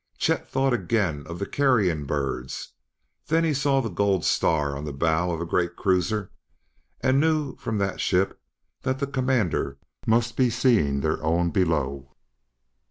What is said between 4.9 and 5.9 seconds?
bow of a great